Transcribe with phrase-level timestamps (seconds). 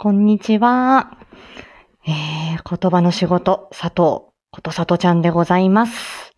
[0.00, 1.18] こんにちは。
[2.06, 6.36] えー、言葉の仕事、佐藤、ことさとちゃんでございます。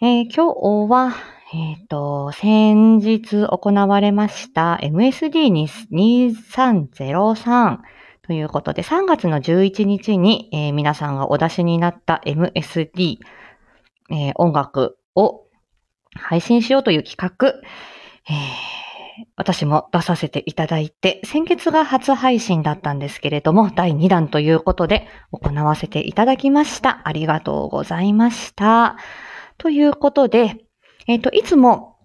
[0.00, 1.12] えー今日は、
[1.52, 7.80] えっ、と、先日行われました MSD2303
[8.22, 13.18] ということで、3月の11日に、えー皆さんがお出しになった MSD、
[14.10, 15.48] えー音楽を
[16.14, 18.34] 配信しようという企画、えー
[19.36, 27.02] 私も出させていただいて、先月が初配信だったんですけれども、第2弾ということで行わせていただきました。
[27.04, 28.96] ありがとうございました。
[29.58, 30.56] ということで、
[31.06, 31.96] えっ、と、いつも、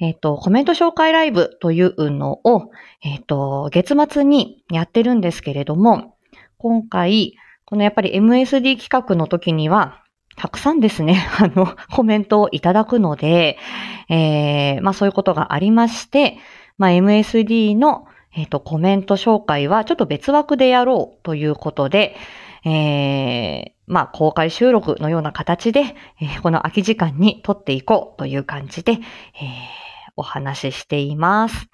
[0.00, 2.70] えっ、と、コメント紹介ライブというのを、
[3.02, 6.16] えっ、と、月末にやってるんですけれども、
[6.58, 10.01] 今回、このやっぱり MSD 企画の時には、
[10.36, 13.58] たくさんですね、 あの、コメントをいただくので、
[14.08, 16.38] えーまあそういうことがありまして、
[16.78, 22.16] まあ MSD の、えっ、と、コメント紹介はちょっと別枠でやろうということで、
[22.64, 29.00] えーまあ公開収録のような形で、えーこの空き時間に撮っていこうという感じで、えー
[30.16, 31.68] お話ししています。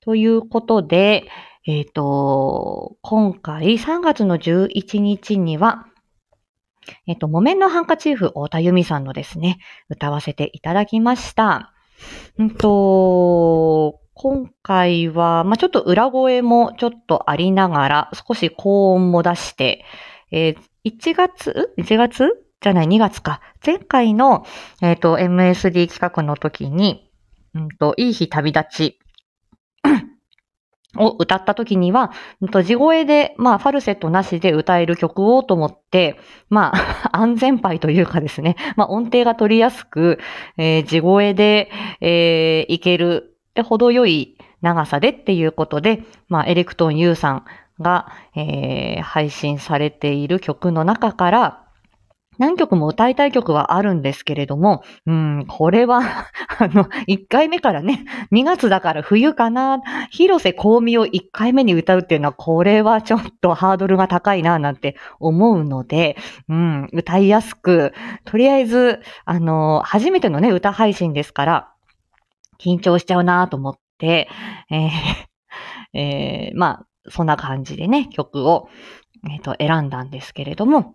[0.00, 1.26] ということで、
[1.66, 5.86] えっ、と、今回3月の11日には、
[7.06, 11.72] えっ、と、木綿のハンカチーフ、太田由美さんのですね、歌わせていただきました。
[12.38, 19.84] うんと、今回は、まあ、ちょっと裏声もちょっとありながら、少し高音も出して、
[20.30, 23.40] えー1月 ?1 月じゃない、2月か。
[23.64, 24.46] 前回の、
[24.80, 27.10] えっ、と、MSD 企画の時に、
[27.54, 28.99] うんと、いい日旅立ち
[30.96, 32.12] を歌った時には、
[32.64, 40.18] 地声で、まあ、ファルセットなしで歌える曲をと思って、まあ、 安全牌というかですね、まあ、音程が取りやすく、
[40.56, 47.44] えー地声で、えーいける、程よい長さでっていうことで、まあ、エレクトン U さん
[47.80, 51.69] が、えー配信されている曲の中から、
[52.40, 56.00] 何曲も歌いたい曲はあるんですけれども、うん、これは、
[56.58, 66.16] あの、1回目からね、2月だから冬かな、広瀬香美を1回目に歌うっていうのは、これはちょっとハードルが高いな、なんて思うので、
[66.48, 67.92] うん、歌いやすく、
[68.24, 71.68] とりあえず、あの、初めてのね、歌配信ですから、
[72.58, 74.30] 緊張しちゃうなと思って、
[74.70, 74.90] えー
[75.92, 78.70] えーまあ、そんな感じでね、曲を、
[79.30, 80.94] えっ、と、選んだんですけれども、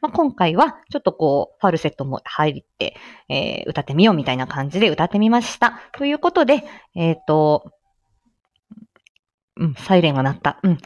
[0.00, 2.96] まあ、今回は、ちょっとこう、ファルセットも入って、
[3.28, 5.80] えー歌ってみようみたいな感じで歌ってみました。
[5.92, 7.70] ということで、えっ、と、
[9.56, 10.58] うん、サイレンが鳴った。
[10.62, 10.78] うん。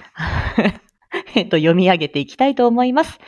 [1.36, 3.20] えっと、読み上げていきたいと思います。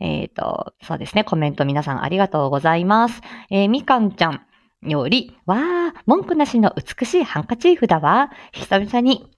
[0.00, 3.20] えっ、と、そうですね、コメント皆さんありがとうございます。
[3.50, 4.40] えーみかんちゃん
[4.82, 8.30] より、わー、文句なしの美しいハンカチーフだわ。
[8.52, 9.30] 久々に、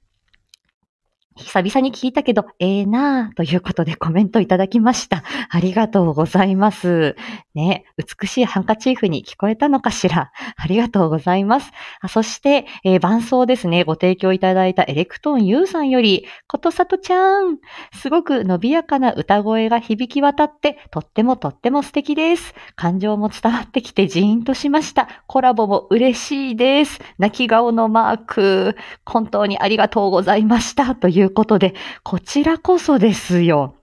[1.36, 5.22] 久々に聞いたけど、ええなぁ、ということでコメントいただきました。
[5.50, 7.14] ありがとうございます。
[7.54, 10.32] ね、美しいハンカチーフに聞こえたのかしら。
[10.56, 11.70] ありがとうございます。
[12.00, 17.58] あそして、えー伴奏ですね、ご提供いただいたエレクトーン U さんより、ことさとちゃん、
[17.92, 22.54] すごく伸びやかな歌声が響き渡って、とってもとっても素敵です。
[22.74, 25.08] 感情も伝わってきてジーンとしました。
[25.26, 27.00] コラボも嬉しいです。
[27.18, 30.94] 泣き顔のマーク、本当にありがとうございました。
[30.94, 33.74] といういうことで、こちらこそですよ。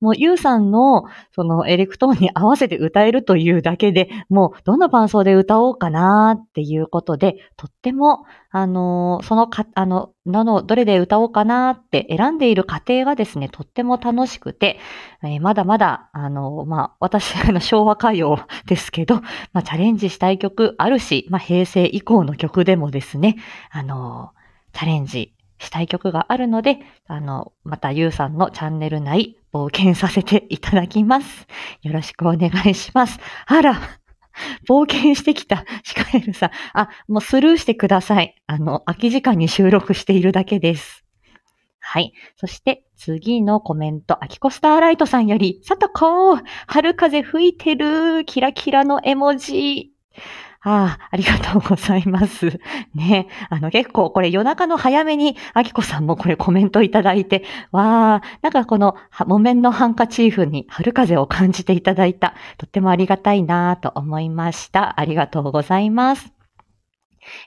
[0.00, 14.78] もう、ゆうさんの、その、エレクトーンに合わせて歌えるというだけで、もう、どの伴奏で歌おうかなっていうことで、とっても、あの、そのか、あの、なの、どれで歌おうかなって選んでいる過程がですね、とっても楽しくて、
[15.22, 19.16] えーまだまだ、あの、まあ、私の昭和歌謡ですけど、
[19.54, 23.36] まあ、チャレンジしたい曲あるし、まあ、平成以降の曲でもですね、
[23.70, 24.32] あの、
[24.74, 25.33] チャレンジ
[25.64, 31.46] したい曲があるので、あの、またゆうさんのチャンネル内、冒険させていただきます。
[31.82, 33.18] よろしくお願いします。
[33.46, 33.80] あら、
[34.68, 36.50] 冒険してきたシカエルさん。
[36.72, 38.34] あ、もうスルーしてください。
[38.46, 41.04] あの、空き時間に収録しているだけです。
[41.80, 42.12] はい。
[42.36, 49.92] そして、次のコメント、アキコスターライトさんより、さとこ春風吹いてるキラキラの絵文字。
[50.66, 52.58] ああ、ありがとうございます。
[52.94, 53.28] ね。
[53.50, 62.34] あの、結構これ夜中の早めに、あきこさんもこれコメントいただいて、わあ、なんかこの木綿のハンカチーフに春風を感じていただいた。
[62.56, 64.98] とってもありがたいなと思いました。
[64.98, 66.32] ありがとうございます。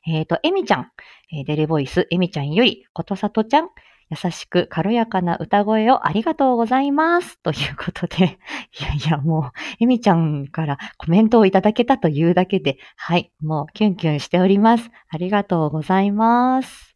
[0.05, 0.91] えっ、と、エミちゃん、
[1.31, 3.69] えーデレボイス、エミちゃんより、ことさとちゃん、
[4.09, 7.39] 優しく軽やかな歌声をありがとうございます。
[7.39, 8.39] ということで、
[8.80, 14.89] いやいや、もう、エミちゃんからコメントをいただけたというだけで、はい、もうキュンキュンしております。
[15.09, 16.95] ありがとうございます。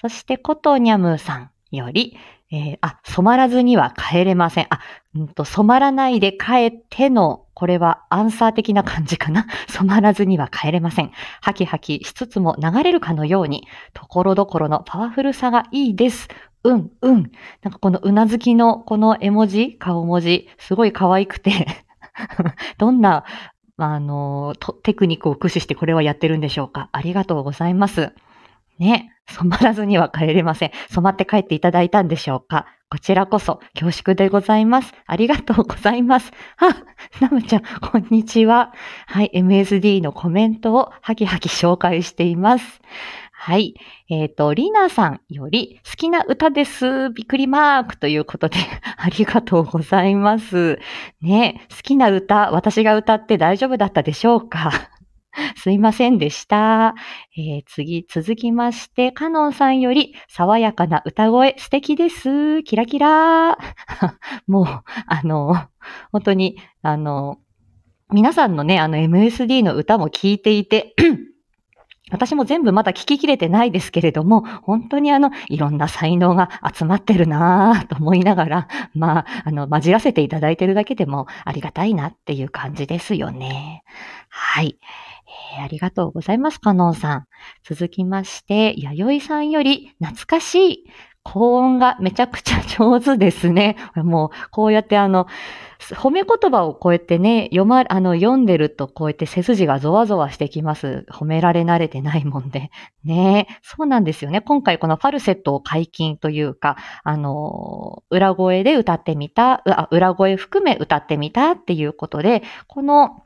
[0.00, 2.16] そして、ことニャムさんより、
[2.54, 4.66] えー、あ、染まらずには帰れません。
[4.70, 4.78] あ、
[5.16, 9.46] うんと、染まらないで帰っての、これはアンサー的な感じかな。
[9.68, 11.10] 染まらずには帰れません。
[11.40, 16.28] ハキハキしつつも流れるかのように、ところどころのパワフルさがいいです。
[16.62, 17.32] うん、うん。
[17.62, 21.66] なんかこのうなずきのこの絵文字、顔文字、すごい可愛くて
[22.78, 23.24] どんな、
[23.78, 24.54] あの、
[24.84, 26.88] テクニックを駆使してこれはやってるんでしょうか。
[26.92, 28.12] ありがとうございます。
[28.78, 29.10] ね。
[29.26, 30.70] 染まらずには帰れません。
[30.90, 34.92] 染まって帰っていただいたんでしょうかこちらこそ恐縮でございます。
[35.06, 36.30] ありがとうございます。
[36.58, 36.84] あ、
[37.20, 38.72] ナムちゃん、こんにちは。
[39.06, 42.80] はい、MSD のコメントをハキハキ紹介しています。
[43.32, 43.74] はい。
[44.08, 47.10] えっ、ー、と、リナさんより好きな歌です。
[47.10, 48.56] びっくりマークということで
[48.96, 50.78] ありがとうございます。
[51.20, 54.70] ね、好きな歌、私が歌って大丈夫だったでしょうか
[55.56, 56.94] すいませんでした。
[57.36, 62.62] えー、次、続きまして、カノンさんより、爽やかな歌声、素敵です。
[62.62, 63.58] キラキラ
[64.46, 64.66] もう、
[65.06, 65.54] あの、
[66.12, 67.38] 本当に、あの、
[68.12, 70.94] 皆さんのね、あの MSD の歌も聴いていて
[72.12, 83.82] 私も全部まだ聞ききれてないですけれども、本当にあの、いろんな才能が集まってるなぁと思いながら、まあ、あの、混じらせていただいてるだけでもありがたいなっていう感じですよね。
[84.28, 84.78] はい。
[85.56, 87.26] えー、ありがとうございます、カノンさん。
[87.62, 90.84] 続きまして、弥生さんより懐かしい。
[91.24, 93.76] 高音がめちゃくちゃ上手ですね。
[93.96, 95.26] もう、こうやってあの、
[95.80, 101.06] 褒め言葉をこうやってね、読ま、あの、読んでるとこうやって背筋がゾワゾワしてきます。
[101.10, 102.70] 褒められ慣れてないもんで。
[103.04, 104.42] ねそうなんですよね。
[104.42, 113.22] 今回このファルセットを解禁というか、あの、裏声で歌ってみた、あ裏声含め歌ってみたっていうことで、この、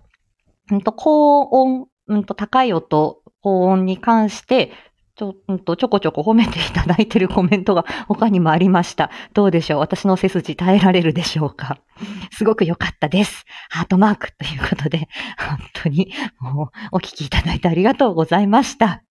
[0.73, 4.73] んと、高音、うんと、高い音、高音に関して、
[5.17, 9.11] ちょ、うんと、ちょこちょこ褒めていただいているコメントが 他にもありました。
[9.35, 9.81] どうでしょう？
[9.81, 11.79] 私の背筋耐えられるでしょうか？
[12.33, 13.45] すごく良かったです。
[13.69, 15.09] ハートマークということで、
[15.39, 19.03] 本当にもうお聞きいただいてありがとうございました。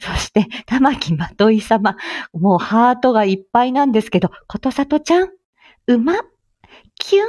[0.00, 1.96] そして、玉木まとい様。
[2.32, 5.28] もうハートがいっぱいなんですけど、ことさとちゃん、
[5.88, 6.14] うま、
[6.98, 7.24] キュン、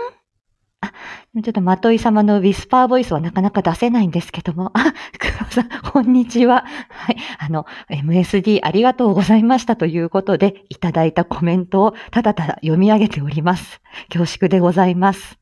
[1.44, 4.72] ちょっと、まとい様のウィスパーボイスはなかなか出せないんですけども。
[4.74, 6.66] あ、黒さん、こんにちは。
[6.90, 7.18] はい。
[7.40, 13.82] あの、MSD ありがとうございましたということで、いただいたコメントをただただ読み上げております。
[14.10, 15.38] 恐縮でございます。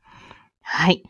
[0.61, 1.03] はい。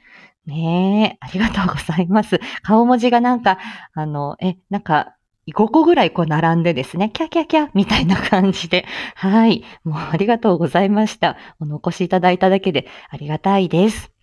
[0.45, 2.39] ねえ、ありがとうございます。
[2.61, 3.57] 顔文字がなんか、
[3.93, 5.15] あの、え、なんか、
[5.47, 8.85] 5個ぐらいこう並んでですね、キャキャキャみたいな感じで、
[9.15, 9.63] はい。
[9.83, 11.37] もうありがとうございました。
[11.59, 14.14] お残しいただいただけでありがたいです。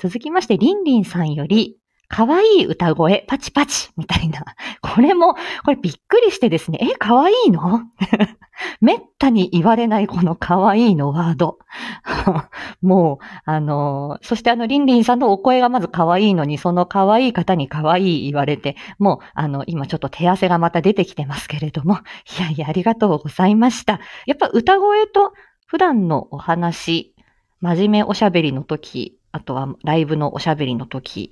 [0.00, 1.76] 続きまして、りんりんさんより、
[2.12, 4.44] 可愛い歌声、パチパチ、みたいな。
[4.82, 5.34] これも、
[5.64, 7.80] これびっくりしてですね、え、可愛いの？
[8.82, 11.58] めったに言われないこの可愛いのワード。
[12.82, 22.00] もう、あの、そしてあの、りんりんさんのお声がまず可愛いのに、その可愛い方に可愛い言われて、もう、あの、今ちょっと手汗がまた出てきてますけれども、
[22.38, 24.00] いやいや、ありがとうございました。
[24.26, 25.32] やっぱ歌声と
[25.64, 27.14] 普段のお話、
[27.62, 31.30] 真面目おしゃべりの時、あとはライブのおしゃべりの時、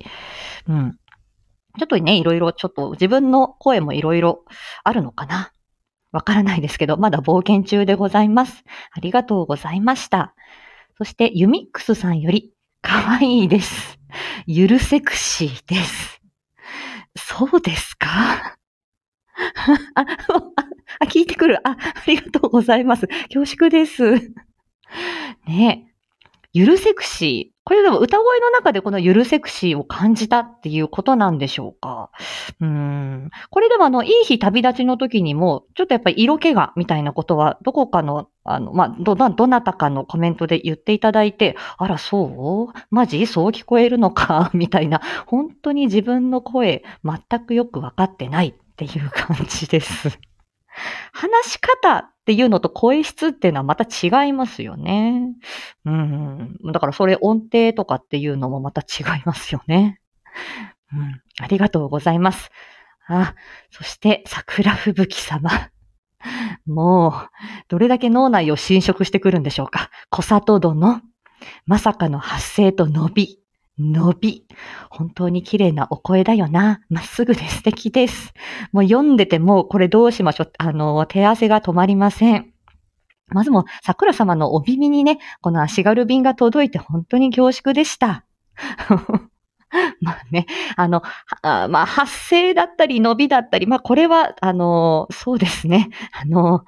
[0.67, 0.97] うん。
[1.79, 4.43] ちょっとね、いろいろ、ちょっと自分の声もいろいろ
[4.83, 5.51] あるのかな
[6.11, 8.63] わからないですけど、まだ冒険中でございます。
[8.91, 10.35] ありがとうございました。
[10.97, 13.97] そして、ユミックスさんより、かわいいです。
[14.45, 16.21] ゆるセクシーです。
[17.15, 18.57] そうですか？
[19.95, 21.59] あ、聞いてくる。
[21.67, 23.07] あ、ありがとうございます。
[23.33, 24.33] 恐縮です。
[25.47, 25.93] ね
[26.53, 27.50] ゆるセクシー。
[27.63, 32.09] これでも歌声の中でこのゆるセクシーを感じたっていうことなんでしょうか？
[32.59, 33.29] うん。
[33.51, 42.79] これでもあの、いい日旅立ちの時にも、ちょっとやっぱり色気がみたいなことは、どこかの、あの、まあ、ど、どなたかのコメントで言っていただいて、あら、そう？
[42.89, 43.27] マジ？
[43.27, 44.49] そう聞こえるのか？
[44.55, 50.19] みたいな、本当に自分の声、全くよくわかってないっていう感じです。
[51.11, 55.35] 話し方っていうのと声質っていうのはまた違いますよね。
[55.85, 56.57] うん。
[56.71, 59.99] だからそれ音程とかっていうのもまた違いますよね。
[60.93, 61.21] うん。
[61.39, 62.49] ありがとうございます。
[63.07, 63.35] あ、
[63.71, 65.49] そして桜吹雪様。
[66.65, 67.13] もう、
[67.67, 69.89] どれだけ脳内を侵食してくるんでしょうか。
[70.09, 71.01] 小里殿。
[71.65, 73.40] まさかの発声と伸び。
[73.81, 74.45] 伸び。
[74.89, 76.81] 本当に綺麗なお声だよな。
[76.89, 78.33] まっすぐで素敵です。
[78.71, 80.51] もう読んでても、これどうしましょう。
[80.57, 82.53] あの、手汗が止まりません。
[83.27, 88.25] まずも、桜様のお耳にね、この足軽便が届いて本当に恐縮でした。
[90.01, 90.45] まあね、
[90.75, 91.01] あの、
[91.41, 96.65] あまあ発声だったり伸びだったり、まあこれは、あの、そうですね、あの、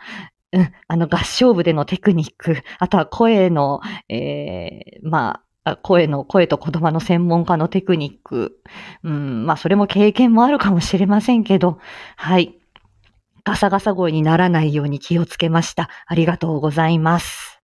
[0.53, 5.43] うん、あの合唱部でのテクニック、あとは声の、えー、まあ、
[5.81, 8.59] 声の、声と言葉の専門家のテクニック。
[9.03, 11.79] うん、まあ、それも経験もあるかもしれませんけど、
[12.15, 12.55] はい。
[13.45, 15.89] ガサガサ声にならないように気をつけました。
[16.05, 17.59] ありがとうございます。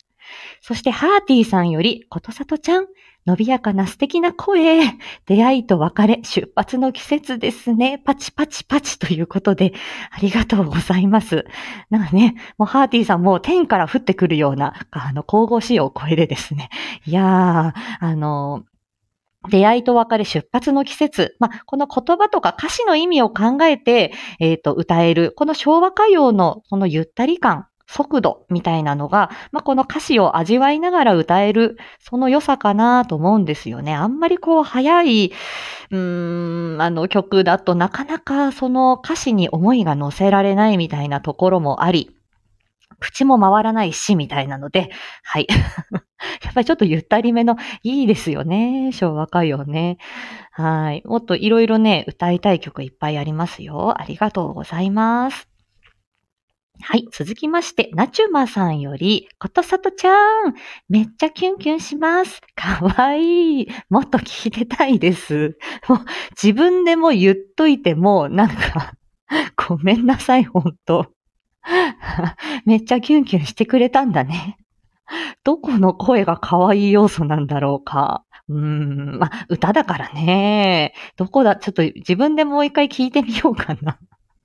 [0.62, 2.88] そして、ハーティーさんより、ことさとちゃん、
[3.26, 4.82] 伸びやかな素敵な声。
[5.26, 8.02] 出会いと別れ、出発の季節ですね。
[8.04, 9.74] パチパチパチということで、
[10.12, 11.46] ありがとうございます。
[11.90, 16.70] なんかね、もうハーティーさんも天から降ってくるような、あの、神々しいお声でですね。
[17.06, 18.64] いやー、あの、
[19.48, 21.36] 出会いと別れ出発の季節。
[21.40, 25.32] まあ、この言葉とか歌詞の意味を考えて、えっ、ー、と、歌える。
[25.38, 27.69] この昭和歌謡のそのゆったり感。
[27.91, 33.96] 速度みたいなのが、まあ、この歌詞を味わいながら歌える、その良さかなと思うんですよね。
[33.96, 35.31] あんまりこう、早い、
[35.89, 42.12] うーん、あの曲だとなかなかその歌詞に思いが乗せられないみたいなところもあり、
[43.00, 44.91] 口も回らないし、みたいなので、
[45.24, 45.48] はい。
[46.43, 48.91] やっぱりちょっとゆったりめのいいですよね。
[48.91, 49.98] 昭和歌謡ね。
[50.51, 51.01] はい。
[51.05, 54.00] もっといろいろね、歌いたい曲いっぱいありますよ。
[54.00, 55.59] ありがとうございます。
[56.82, 57.08] はい。
[57.12, 60.14] 続きまして、ナチュマさんより、ことさとちゃ
[60.48, 60.54] ん、
[60.88, 62.42] めっちゃキュンキュンします。
[62.56, 63.68] かわいい。
[63.90, 65.58] もっと聞いてたいです。
[65.88, 66.00] もう、
[66.32, 68.94] 自分でも言っといても、なんか、
[69.68, 71.12] ごめんなさい、ほんと。
[72.66, 74.58] めっちゃキュンキュンしてくれたんだね。
[75.44, 78.24] どこの声が可愛い要素なんだろうか。
[78.48, 80.94] うーん、まあ、歌だからね。
[81.18, 84.00] どこだ、ちょっと自分でもう一回聞いてみようかな。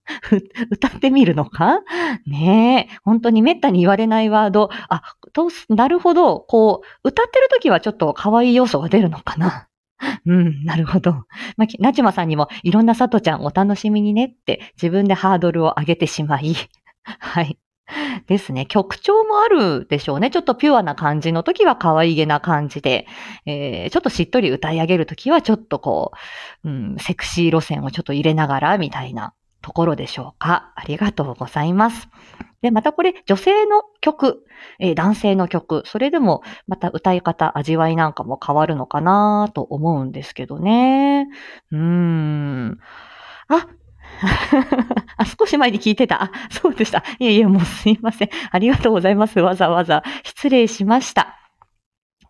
[0.70, 1.80] 歌ってみるのか？
[2.26, 2.99] ねえ。
[3.04, 4.70] 本当に滅多に言われないワード。
[4.88, 6.40] あ、と、なるほど。
[6.40, 9.68] こう、歌ってる時はちょっと可愛い要素が出るのかな？
[10.26, 11.12] うん、なるほど。
[11.56, 16.54] まあ、なちまさんにもいろんなさとちゃんお楽しみにねって自分でハードルを上げてしまい。
[17.04, 17.58] はい。
[18.26, 18.64] ですね。
[18.66, 20.30] 曲調もあるでしょうね。
[20.30, 23.06] ちょっとピュアな感じの時は可愛げな感じで、
[23.44, 26.12] えー、ちょっとしっとり歌い上げる時はちょっとこ
[26.64, 29.34] う、うん、セクシー路線をちょっと入れながらみたいな
[29.64, 30.73] ところでしょうか？
[30.76, 32.09] ありがとうございます。
[32.61, 34.44] で、またこれ、女性の曲、
[34.78, 41.28] えー、男性の曲、それでもまた歌い方、味わいなんかも変わるのかなと思うんですけどね。
[41.73, 42.78] うーん。
[43.49, 43.66] あ、
[45.16, 46.25] あ、少し前に聞いてた。
[46.25, 47.02] あ、そうでした。
[47.18, 48.28] いえいえ、もうすいません。
[48.50, 49.40] ありがとうございます。
[49.40, 50.02] わざわざ。
[50.25, 51.38] 失礼しました。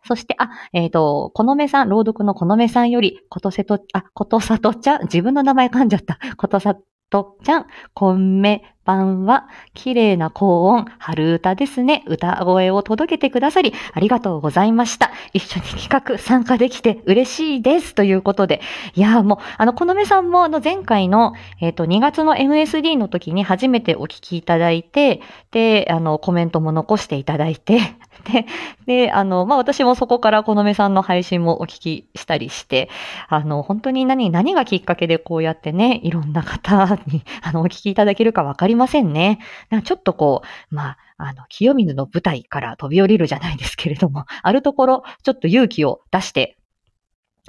[0.06, 6.18] そして、あ、えっ、ー、と、このめさん、朗読のこのめさんより、ことせと、あ、ことさとちゃん、自分の名前噛んじゃった。
[6.36, 6.76] ことさ
[7.10, 12.04] とちゃん、こんめ版は、綺麗な高音、春歌ですね。
[12.06, 15.10] 歌声を届けてくださり、ありがとうございました。
[15.32, 17.94] 一緒に企画参加できて嬉しいです。
[17.94, 18.60] ということで。
[18.94, 25.20] いやもう、あの、このめさんも、あの、前回の、えっ、ー、と、2月の MSD の時に初めてお聞きいただいて、
[25.50, 27.78] で、あの、コメントも残していただいて、
[28.24, 28.46] で、
[28.86, 32.88] で、あの、まあ、私もそこからこのめさんの配信もお聞きしたりして、
[33.28, 39.38] あの、本当に何、何がきっかけでこうやってね、いろんな方に、 あの、お聞きいただけるかわかりませんね。
[39.70, 46.56] なんかちょっとこう、まあ、あの、清水の舞台から飛び降りるじゃないですけれども、あるところ、ちょっと勇気を出して、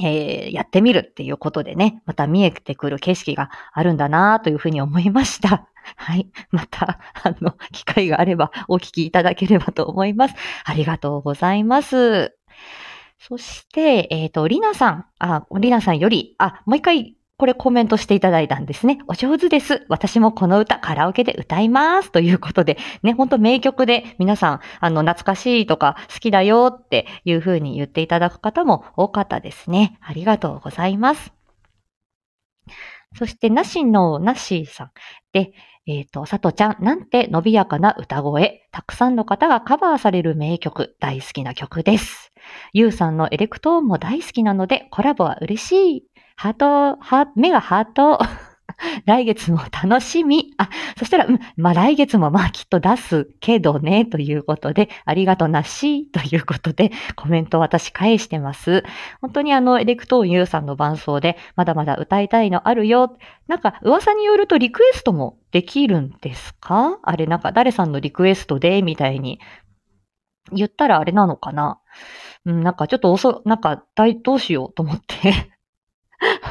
[0.02, 5.70] えー、やってみるっていうことでね、また見えてくる景色があるんだなというふうに思いました。
[5.96, 6.30] はい。
[6.52, 10.36] また、あの、機会があればお聞きいただければと思います。
[10.66, 12.36] ありがとうございます。
[13.20, 19.00] そして、えっ、ー、と、りなさん、あ、りなさんより、あ、もう一回これコメントしていただいたんですね。
[19.08, 19.86] お上手です。
[19.90, 22.10] 私もこの歌カラオケで歌います。
[22.12, 29.98] ということで、ね、ほんと名曲で皆さん、あの、懐かしいとか好きだよっていう風に言っていただく方も多かったですね。
[30.02, 31.34] ありがとうございます。
[33.18, 34.92] そして、なしのなしさん
[35.34, 35.52] で、
[35.88, 38.66] えっ、ー、と、さとちゃん、なんて伸びやかな歌声。
[38.72, 42.32] たくさんの方がカバーされる名曲、大好きな曲です。
[42.72, 46.15] ゆうさんのエレクトーンも大好きなので、コラボは嬉しい。
[46.36, 48.20] ハート、ハ目がハート。
[49.06, 50.54] 来月も楽しみ。
[50.58, 58.84] あ、そしたら、うん、まあ来月もまあきっと出すけどね、ということで、ありがとなし、ということで、コメントを私返してます。
[59.22, 63.18] 本当にあの、エレクトーンユーさんの伴奏で、まだまだ歌いたいのあるよ。
[63.48, 67.00] なんか、噂によるとリクエストもできるんですか？
[67.02, 69.40] あれ、なんか誰さんのリクエストで、みたいに
[70.52, 71.80] 言ったらあれなのかな？
[72.46, 75.55] うん、なんかちょっと遅、なんか大、どうしようと思って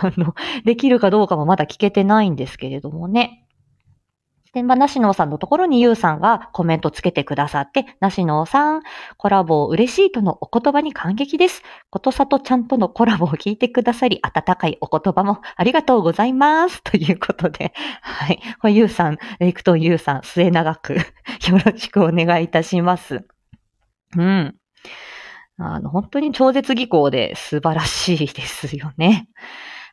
[0.02, 0.34] あの、
[0.64, 3.44] できるかどうかもまだ聞けてないんですけれどもね。
[4.54, 8.82] で、まあ、なしのさんのところにゆうさんがコメントつけてくださって、なしのさん、
[9.16, 11.62] コラボを嬉しいとのお言葉に感激です。
[11.90, 16.82] ことさとちゃんとのコラボを聞いてくださり、温かいお言葉もありがとうございます。
[16.84, 18.40] ということで、はい。
[18.76, 21.02] ゆうさん、レイクトンゆうさん、末永く よ
[21.64, 23.26] ろしくお願いいたします。
[24.16, 24.54] うん。
[25.58, 29.28] あの、本当に超絶技巧で素晴らしいですよね。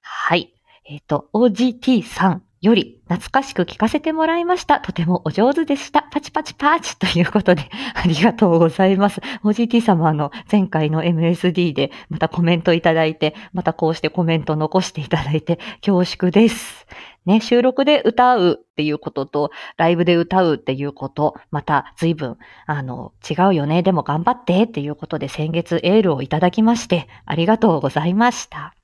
[0.01, 0.53] はい。
[0.85, 4.79] えっ、ー、と、OGT さんより懐かしく聞かせてもらいました。
[4.79, 6.07] とてもお上手でした。
[6.11, 7.63] パチパチパチということで、
[7.95, 9.19] ありがとうございます。
[9.43, 16.85] OGT 様あの前回の MSD でまたコメントいただいて、またこうしてコメント残していただいて恐縮です。
[17.25, 28.75] ね、収録で歌うっていうことと、ライブで歌うっていうこと、また随分、あの、違うよね、でも頑張ってっていうことで先月エールをいただきまして、ありがとうございました。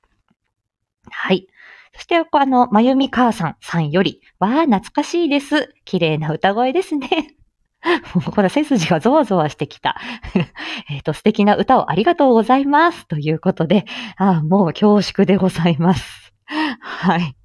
[1.10, 1.46] はい。
[1.94, 5.74] そして、あの、まゆみ母さんさんより、わあ、懐かしいです。
[5.84, 7.34] 綺麗な歌声ですね。
[8.14, 9.96] もうこれ背筋がゾワゾワしてきた。
[10.90, 13.06] えっと、素敵な歌をありがとうございます。
[13.06, 13.84] ということで、
[14.16, 16.32] あもう恐縮でございます。
[16.80, 17.36] はい。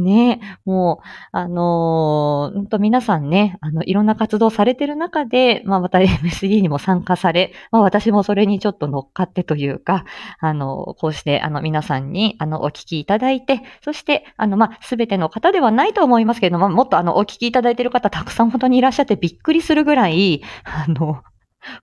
[0.00, 0.40] ね。
[0.42, 10.04] えもう、あのー、と皆さんね、あの、いろんな活動されてる中で、まあ、また MSD にも参加され、まあ、私もそれにちょっと乗っかってというか、
[10.40, 21.22] あの、こうして、あの、皆さんに、あの、お聞きいただいて、そして、あの、まあ、すべての方ではないと思いますけれども、もっとあの、お聞きいただいている方、たくさん本当にいらっしゃってびっくりするぐらい、あの、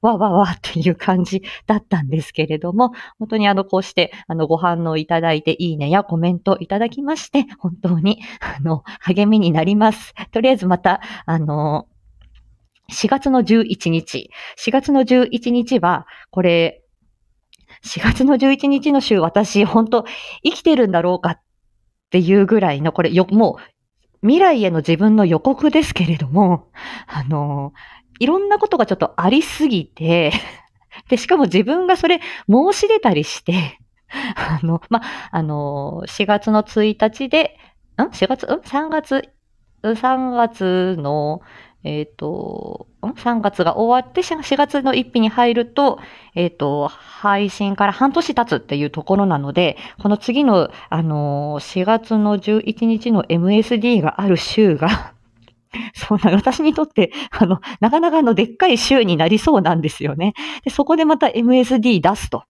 [0.01, 10.13] わわわっていう感じだったんですけれども、 本当にあの、こうして、あの、ご反応いただいて、いいねやコメントいただきまして、本当に、あの、励みになります。
[10.31, 11.87] とりあえずまた、あの、
[12.91, 16.83] 4月の11日、4月の11日は、これ、
[17.83, 20.05] 4月の11日の週、私、本当
[20.43, 21.41] 生きてるんだろうかっ
[22.09, 23.75] ていうぐらいの、これ、よ、もう、
[24.21, 26.67] 未来への自分の予告ですけれども、
[27.07, 27.73] あの、
[28.19, 30.31] いろんなことがちょっとありすぎて、
[31.09, 33.79] で、しかも自分がそれ申し出たりして、
[34.35, 37.57] あの、ま、あの、4月の1日で、
[37.97, 39.29] ん ?4 月、ん ?3 月、
[39.83, 41.41] 3月の、
[41.83, 45.99] えっ、ー、と、3月が終わって4月の1日に入ると、
[46.33, 55.13] えっ、ー、と、配信から半年経つっていうところなので、この次の、あの、4月の11日の MSD がある週が
[56.07, 60.33] そうな、 私にとって、あの、なかなかのでっかい週になりそうなんですよね。
[60.63, 62.43] で、そこでまた MSD 出すと。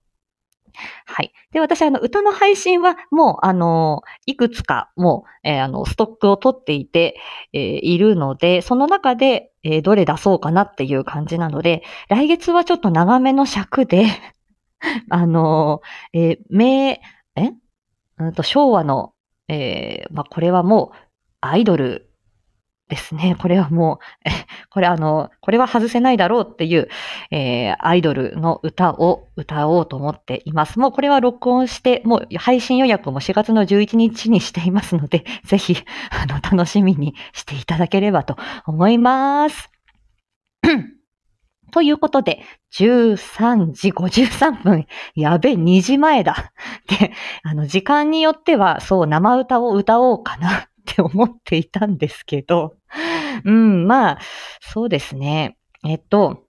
[1.05, 1.31] はい。
[1.53, 7.17] で、私、あの、歌の配信はもう、あの、いくつかもう、えー、あの、ストックを取っていて、
[7.53, 14.05] えー、いるので、その中で、えー、どれ出そうかなっていう感じなので、来月はちょっと長めの尺で
[15.09, 15.81] あの、
[16.13, 17.01] え、名、
[17.37, 17.53] え？
[18.17, 19.13] うんと、昭和の、
[19.47, 20.97] え、まあ、これはもう、
[21.41, 22.09] アイドル
[22.87, 23.35] ですね。
[23.39, 24.29] これはもう、
[24.69, 26.87] これあの、これは外せないだろうっていう、
[27.31, 30.77] えー、アイドルの歌を歌おうと思っています。
[30.77, 35.77] もうこれは録音して、もう配信予約も4月の11日にしていますので、 ぜひ、
[36.11, 39.71] あの、楽しみにしていただければと思います。
[41.71, 42.43] ということで、
[42.73, 44.85] 13時53分。
[45.15, 46.53] やべ、2時前だ。
[46.87, 52.75] で、あの、時間によっては、そう、生歌を歌おうかなって思っていたんですけど、
[53.43, 54.19] うん、まあ、
[54.61, 55.57] そうですね。
[55.83, 56.45] えっと、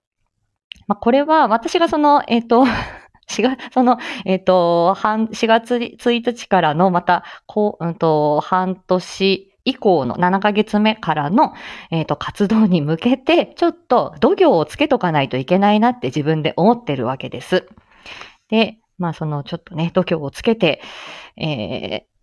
[0.86, 2.64] まあ、これは私がその、えっと、
[3.28, 11.52] 4月、その、えっ、と、半、4月1日からのまた、こう、うんと、半年以降の7ヶ月目からの、
[11.90, 17.68] えっ、と、活動に向けて、ちょっと度胸をつけとかないといけないなって自分で思ってるわけです。
[18.48, 20.80] で、まあ、その、ちょっとね、度胸をつけて、
[21.36, 22.15] えー、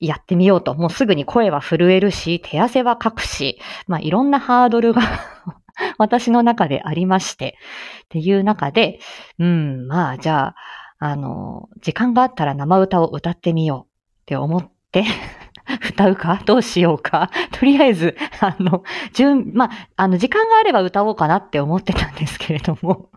[0.00, 0.74] やってみようと。
[0.74, 5.02] もうすぐに声は震えるし、手汗はかくし、まあいろんなハードルが
[5.98, 7.56] 私の中でありまして、
[8.04, 9.00] っていう中で、
[9.38, 10.54] うん、まあじゃあ、
[11.00, 13.88] あの、時間があったら生歌を歌ってみよう。
[14.22, 15.04] って思って
[15.90, 16.42] 歌うか？
[16.44, 17.30] どうしようか？
[17.52, 18.82] とりあえず、あの、
[19.14, 23.08] 順、まあ、あの、時間があれば歌おうかなって思ってたんですけれども。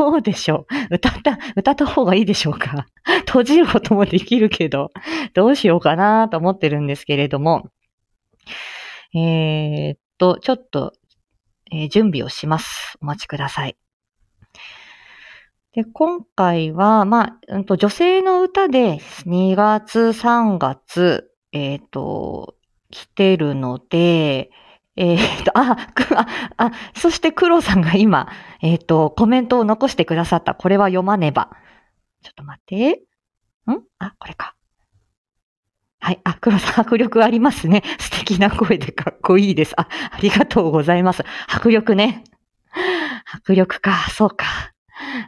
[0.00, 2.86] どうでしょう歌った、歌った方がいいでしょうか
[3.28, 4.92] 閉じることもできるけど、
[5.34, 7.68] どうしようかなと思ってるんですけれども、
[9.14, 10.94] えー、っと、ちょっと、
[11.70, 12.96] えー、準備をします。
[13.02, 13.76] お待ちください。
[15.74, 22.54] で、今回は、まあ、うんと、女性の歌で2月、3月、えっ、と、
[22.90, 24.50] 来てるので、
[25.02, 25.78] えー、っと、あ、
[26.16, 26.26] あ、
[26.58, 28.28] あ、そして黒さんが今、
[28.60, 30.54] えー、っと、コメントを残してくださった。
[30.54, 31.48] これは読まねば。
[32.22, 32.90] ちょっと待って。
[32.92, 33.00] ん？
[33.98, 34.54] あ、これか。
[36.00, 36.20] はい。
[36.24, 37.82] あ、黒さん、迫力ありますね。
[37.98, 39.72] 素敵な声でかっこいいです。
[39.80, 41.24] あ、ありがとうございます。
[41.48, 42.24] 迫力ね。
[43.24, 44.44] 迫力か、そうか。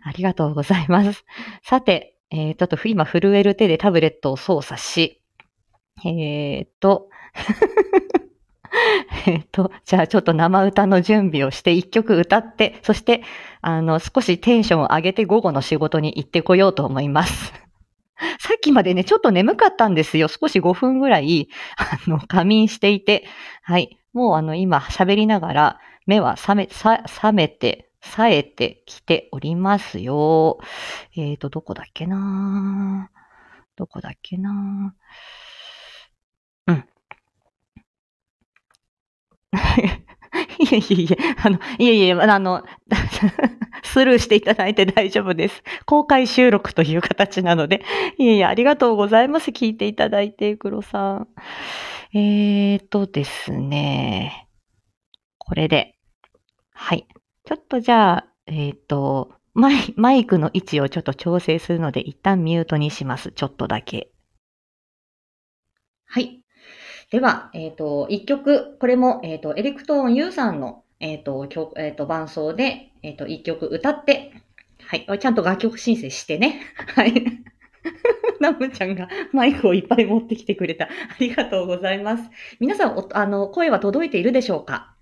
[0.05, 1.25] ありがとうございます。
[1.63, 5.23] さて、えー、ちょっと今震える手でタブレットを操作し、
[6.05, 7.09] えー、っと、
[9.27, 13.23] えっと、じゃあちょっと生歌の準備をして一曲歌って、そして、
[13.61, 17.53] あの、少しテンションを上げて午後の仕事に行ってこようと思います。
[18.39, 20.29] さっきまでね、ちょっと眠かったんですよ。
[20.29, 23.25] 少し5分ぐらい、あの、仮眠していて、
[23.63, 23.99] はい。
[24.13, 30.59] もうあの、今喋りながら、目は覚め、さ、覚めて、冴えてきておりますよ。
[31.17, 33.11] えっ、ー、と、どこだっけな
[33.77, 34.97] どこだっけなう
[40.59, 42.65] いえいえいえ、あの、いえいえ、あの、
[43.85, 45.63] スルーしていただいて大丈夫です。
[45.85, 47.83] 公開収録という形なので、
[48.19, 49.51] いえいえ、ありがとうございます。
[49.51, 51.29] 聞いていただいて、黒さん。
[52.15, 54.49] えーとですね、
[55.39, 55.97] これで、
[56.73, 57.07] はい。
[57.45, 63.33] ちょっとじゃあ、えっ、ー、と、マイマイクの位置をちょっと調整するので、一旦ミュートにします。
[63.33, 64.11] ちょっとだけ。
[66.07, 66.42] はい。
[67.13, 74.33] では、えっ、ー、と、一曲、これも、えっ、ー、と、エレクトーン U さんの、えっ、と、曲、えっ、と、伴奏で、えっ、と、一曲歌って、
[74.87, 75.19] はい。
[75.19, 76.63] ちゃんと楽曲申請してね。
[76.97, 77.13] はい。
[78.41, 80.87] ナムちゃんがマイクをいっぱい持ってきてくれた。
[80.87, 80.89] あ
[81.21, 82.31] りがとうございます。
[82.61, 84.97] 皆さん、あの、声は届いているでしょうか？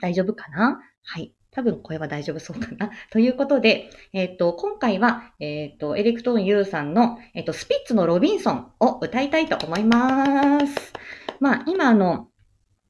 [0.00, 0.80] 大丈夫かな？
[1.02, 1.34] はい。
[1.50, 2.90] 多分声は大丈夫そうかな。
[3.12, 10.92] ということで、えっ、と、今回は、えっ、と、エレクトーン U さんの、えっ、と、スピッツのロビンソンを歌いたいと思います。
[11.40, 12.28] まあ、今、あの、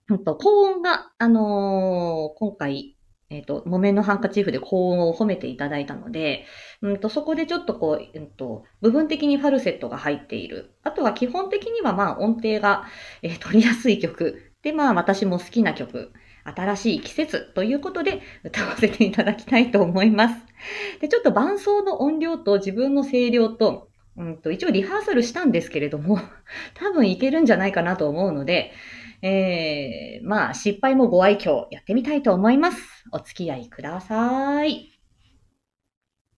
[0.08, 2.96] うんと、高音が、あの今回、
[3.28, 6.46] えっ、と、木綿のハンカチーフで高音を褒めていただいたので、
[6.80, 10.76] うんと、そこでちょっとこう、うんと、部分的にファルセットが入っている。
[10.84, 12.84] あとは基本的にはまあ音程が、
[13.22, 14.52] えー、取りやすい曲。
[14.62, 16.12] で、まあ私も好きな曲。
[16.44, 20.36] 新しい季節ということで歌わせていただきたいと思います。
[21.00, 26.18] で、ちょっと伴奏の音量と自分の声量と、うんと、一応リハーサルしたんですけれども、
[26.74, 28.72] 多分いけるんじゃないかなと思うので、
[29.22, 33.04] えー、まあ、失敗もご愛嬌やってみたいと思います。
[33.12, 34.90] お付き合いください。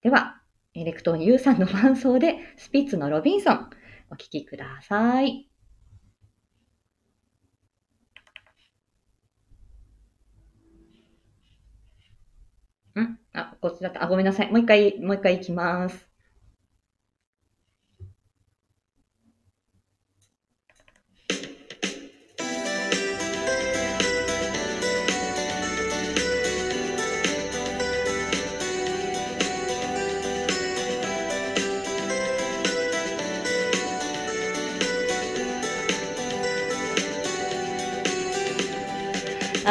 [0.03, 0.43] では、
[0.75, 3.71] エレクトーン U さんの伴奏で、スピッツのロビンソン、
[4.11, 5.49] お聴きください。
[13.01, 13.19] ん？
[13.33, 14.05] あ、こっちだった。
[14.05, 14.51] あ、ごめんなさい。
[14.51, 16.08] もう一回、もう一回行きます。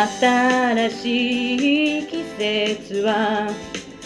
[0.06, 3.52] 新しい季節は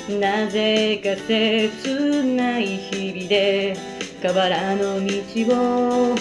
[0.09, 3.75] なぜか切ない日々で
[4.21, 6.15] 河原の道を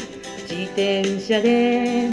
[0.48, 2.11] 自転車で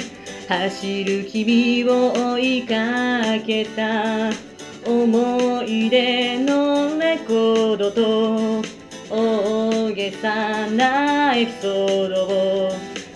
[0.47, 4.57] 走る君を追いかけた。
[4.87, 8.61] 思い出のレコードと
[9.09, 12.71] 大げさなエピソードを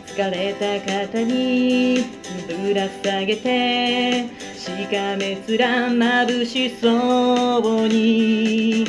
[0.07, 2.20] 疲れた方に
[2.53, 8.85] ぶら下げてしかめ面眩しそうに。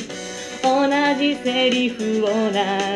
[0.62, 2.29] 同じセリフ同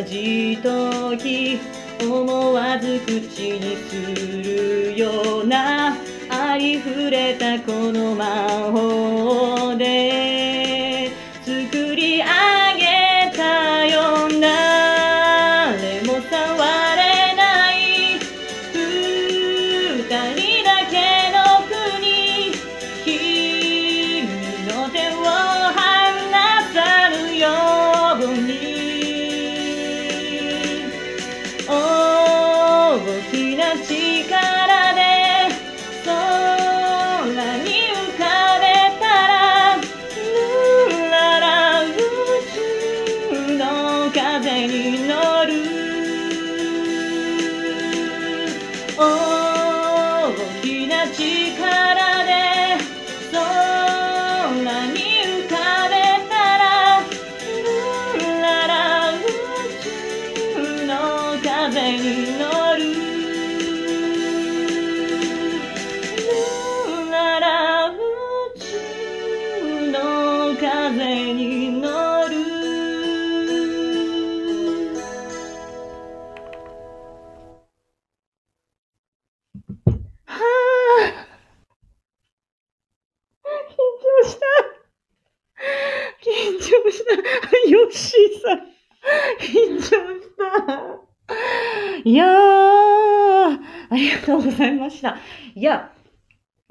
[0.06, 1.58] じ時
[2.00, 3.10] 思わず口
[3.58, 3.96] にす
[4.44, 5.96] るような
[6.28, 8.24] ありふれたこの魔
[8.72, 11.10] 法で
[11.44, 12.65] 作り上げ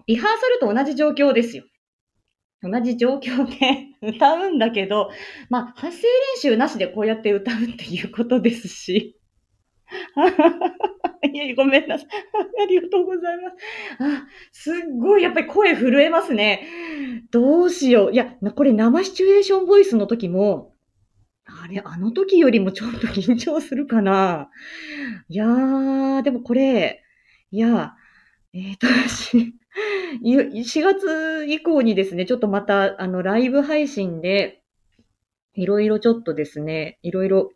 [0.08, 1.64] リハーサルと同じ状況ですよ。
[2.62, 5.12] 同じ状況で 歌うんだけど、
[5.50, 9.20] まあ、発声練習なしでこうやって歌うっていうことですし。
[11.32, 12.08] いや、ごめんなさい。
[12.64, 13.56] ありがとうございます。
[14.00, 16.68] あ、すっごい、やっぱり声震えますね。
[17.32, 18.14] どうしよう。
[18.14, 20.76] いや、これ生シチュエーションボイスの時も、
[21.46, 24.50] あれ、あの時よりもちょっと緊張するかな。
[25.30, 27.04] いやー、でもこれ、
[27.52, 27.94] いや、
[28.54, 28.88] えっ、ー、と、
[30.24, 34.62] 4月以降にですね、ちょっとまた、あの、ライブ配信で、
[35.54, 37.52] いろいろちょっとですね、いろいろ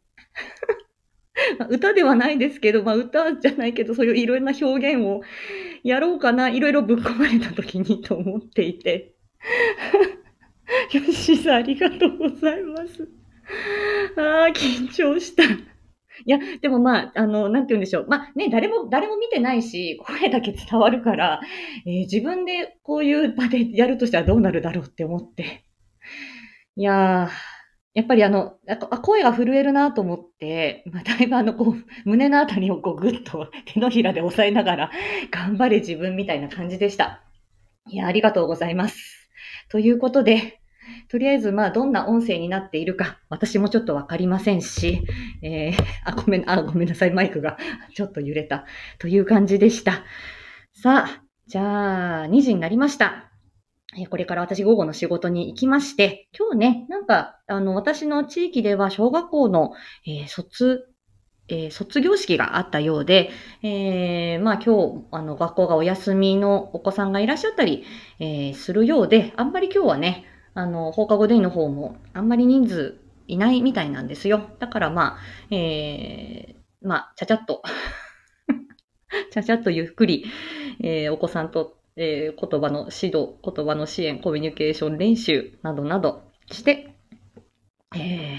[1.70, 5.22] 歌ではないですけど、まあ歌じゃないけど、そういういろんな表現を
[5.84, 9.14] やろうかな、いろいろぶっ込まれた時にと思っていて。
[10.94, 13.08] よしさん、ありがとうございます。
[14.18, 15.44] ああ、緊張した。
[16.26, 18.08] いや、でもまあ、あの、なんて言うんでしょう。
[18.08, 21.42] まあね、誰も、誰も見てないし、声だけ伝わるから、
[21.86, 25.66] えー、自分でこういう場でやるとしたらどうなるだろうって思って。
[26.76, 27.30] いやー、
[27.94, 34.92] やっぱりあの、あ声が震えるなと思って、まあ、だいぶあの、こう、胸のあたりをこうぐっと手のひらで押さえながら、
[35.32, 37.24] 頑張れ自分みたいな感じでした。
[37.88, 39.30] いや、ありがとうございます。
[39.70, 40.59] ということで、
[41.10, 45.02] とりあえず、まあ、どんな音声になっているか、私もちょっとわかりませんし、
[45.42, 45.74] えー、
[46.06, 47.58] あ、ごめん、あ、ごめんなさい、マイクが
[47.96, 48.66] ちょっと揺れた。
[49.00, 50.04] という感じでした。
[50.72, 53.32] さあ、じゃあ、2時になりました。
[54.12, 59.72] これから私午後の仕事に行きまして、今日ね、なんか、あの、私の地域では小学校の、
[60.06, 60.94] えー、卒、
[61.48, 63.32] えー、卒業式があったようで、
[63.64, 67.84] えー、まあ今日、あの、学校がお休みのお子さんがいらっしゃったり、
[68.20, 74.50] え、するようで、あんまり今日はね、あの、放課後デイの方も、あんまり人数いないみたいなんですよ。
[74.60, 77.62] だからまあ、えー、まあ、ちゃちゃっと
[79.32, 80.26] ちゃちゃっとゆっくり、
[80.82, 86.96] えー、お子さんとえー、言葉の指導、言葉の支援、コミュニケーション練習などなどして、
[87.94, 88.38] えー、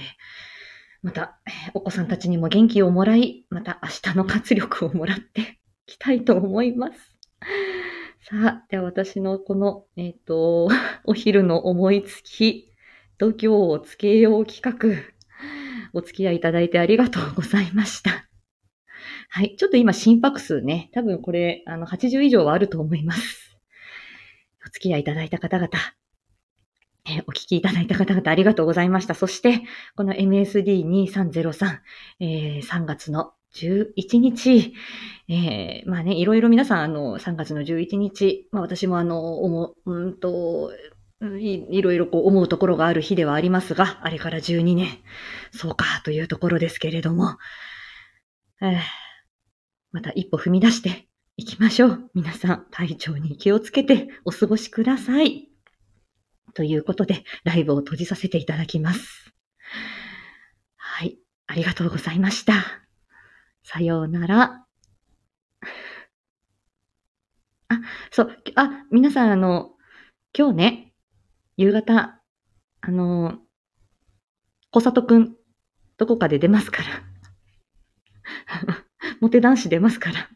[1.03, 1.39] また、
[1.75, 5.45] お子さんたちにも元気をもらい、また明日の活力をもらってい
[5.87, 7.19] きたいと思います。
[8.31, 10.69] さあ、では私のこの、えっ、ー、と、
[11.03, 12.71] お昼の思いつき、
[13.19, 15.03] 度胸をつけよう企画、
[15.93, 18.29] お付き合いいただいてありがとうございました。
[19.31, 19.57] はい。
[19.57, 23.59] ちょっと今心拍数ね、多分これ、あの、80以上はあると思います。
[24.65, 25.71] お付き合いいただいた方々、
[27.09, 29.15] え、お聞きいただいた方々ありがとうございました。
[29.15, 29.63] そして、
[29.97, 31.81] この MSD2303、
[32.21, 34.75] えー、3月の11日、
[35.29, 40.73] えー、まあね、いろいろ皆さん、あの、3月の11日、まあ私もあの、思う、うんと、
[41.39, 44.89] いいろいろこう思うところがある日ではありますが、あれから12年、
[45.53, 47.37] そうか、というところですけれども、
[48.63, 48.79] えー、
[49.93, 52.11] また一歩踏み出して、行きましょう。
[52.15, 55.49] 皆さん、体調に気をつけてお過ごしください。
[56.55, 59.33] ということで、ライブを閉じさせていただきます。
[60.77, 61.19] はい。
[61.47, 62.90] ありがとうございました。
[63.63, 64.67] さようなら。
[67.69, 69.73] あ、そう、あ、皆さん、あの、
[70.37, 70.95] 今日ね、
[71.57, 72.21] 夕方、
[72.81, 73.39] あの、
[74.73, 75.37] 小里くん、
[75.97, 77.03] どこかで出ますから。
[79.21, 80.29] モテ男子出ますから。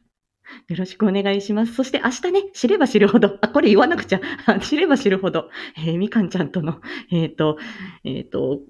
[0.68, 1.74] よろしくお願いします。
[1.74, 4.20] そして明日ね、知れば知るほど、あ、これ言わなくちゃ、
[4.60, 7.58] 知れば知るほど、えー、みかんちゃんとの、えっ、ー、と、
[8.04, 8.60] えっ、ー、と、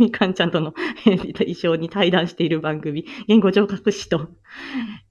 [0.00, 0.74] みかんちゃんとの、
[1.06, 4.30] えー、一緒に対談している番組、言語聴覚士と、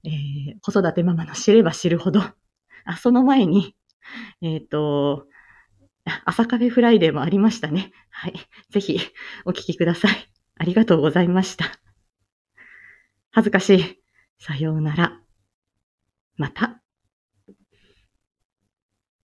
[0.04, 2.20] えー、子育てママの知れば知るほど、
[2.84, 3.76] あ、その前に、
[4.42, 5.26] えっ、と、
[6.24, 7.92] 朝カフェフライデーもありましたね。
[8.10, 8.34] はい。
[8.70, 8.98] ぜひ、
[9.44, 10.12] お聞きください。
[10.56, 11.66] ありがとうございました。
[13.30, 14.02] 恥ずかしい。
[14.38, 15.20] さようなら。
[16.36, 16.79] また。